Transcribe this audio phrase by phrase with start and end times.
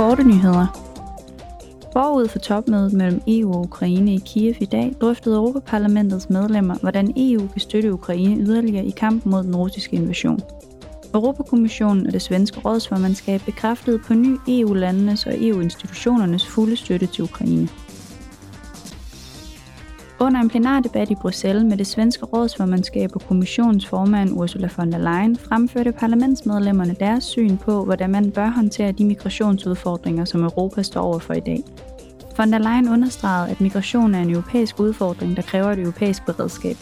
[0.00, 0.66] Korte nyheder.
[1.92, 7.12] Forud for topmødet mellem EU og Ukraine i Kiev i dag, drøftede Europaparlamentets medlemmer, hvordan
[7.16, 10.40] EU kan støtte Ukraine yderligere i kampen mod den russiske invasion.
[11.14, 17.68] Europakommissionen og det svenske rådsformandskab bekræftede på ny EU-landenes og EU-institutionernes fulde støtte til Ukraine.
[20.22, 24.98] Under en plenardebat i Bruxelles med det svenske rådsformandskab og kommissionens formand Ursula von der
[24.98, 31.00] Leyen fremførte parlamentsmedlemmerne deres syn på, hvordan man bør håndtere de migrationsudfordringer, som Europa står
[31.00, 31.62] overfor i dag.
[32.36, 36.76] Von der Leyen understregede, at migration er en europæisk udfordring, der kræver et europæisk beredskab.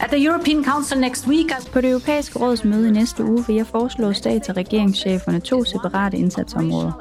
[0.00, 3.56] At the European Council next week, På det europæiske råds møde i næste uge vil
[3.56, 6.92] jeg foreslå stats- og regeringscheferne to separate indsatsområder.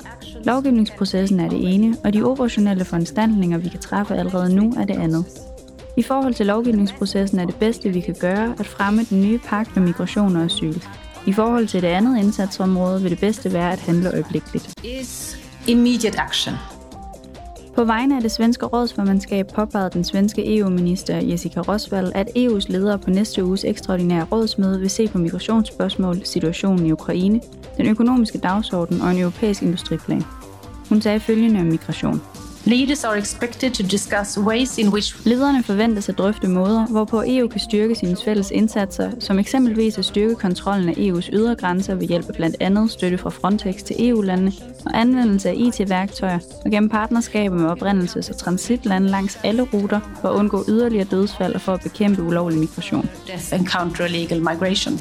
[0.43, 4.95] Lovgivningsprocessen er det ene, og de operationelle foranstaltninger, vi kan træffe allerede nu, er det
[4.95, 5.25] andet.
[5.97, 9.75] I forhold til lovgivningsprocessen er det bedste, vi kan gøre, at fremme den nye pagt
[9.75, 10.79] med migration og asyl.
[11.27, 14.73] I forhold til det andet indsatsområde vil det bedste være at handle øjeblikkeligt.
[14.83, 16.53] is immediate action.
[17.75, 22.99] På vegne af det svenske rådsformandskab påpegede den svenske EU-minister Jessica Roswall, at EU's ledere
[22.99, 27.41] på næste uges ekstraordinære rådsmøde vil se på migrationsspørgsmål, situationen i Ukraine,
[27.77, 30.23] den økonomiske dagsorden og en europæisk industriplan.
[30.89, 32.21] Hun sagde følgende om migration.
[32.65, 37.47] Leaders are expected to discuss ways in which Lederne forventes at drøfte måder, hvorpå EU
[37.47, 42.07] kan styrke sine fælles indsatser, som eksempelvis at styrke kontrollen af EU's ydre grænser ved
[42.07, 44.51] hjælp af blandt andet støtte fra Frontex til EU-landene
[44.85, 50.29] og anvendelse af IT-værktøjer og gennem partnerskaber med oprindelses- og transitlande langs alle ruter for
[50.29, 53.09] at undgå yderligere dødsfald og for at bekæmpe ulovlig migration.
[53.27, 54.99] death and counter illegal migration.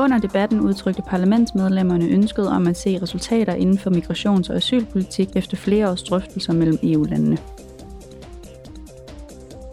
[0.00, 5.56] Under debatten udtrykte parlamentsmedlemmerne ønsket om at se resultater inden for migrations- og asylpolitik efter
[5.56, 7.38] flere års drøftelser mellem EU-landene.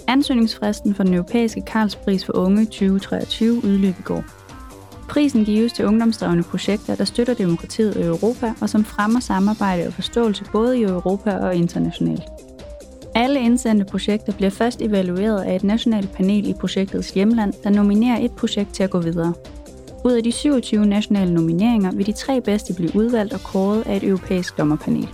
[0.08, 4.24] Ansøgningsfristen for den europæiske Karlspris for unge 2023 udløb i går.
[5.10, 9.94] Prisen gives til ungdomsdrevne projekter, der støtter demokratiet i Europa og som fremmer samarbejde og
[9.94, 12.24] forståelse både i Europa og internationalt.
[13.16, 18.20] Alle indsendte projekter bliver først evalueret af et nationalt panel i projektets hjemland, der nominerer
[18.20, 19.34] et projekt til at gå videre.
[20.08, 23.96] Ud af de 27 nationale nomineringer vil de tre bedste blive udvalgt og kåret af
[23.98, 25.10] et europæisk dommerpanel.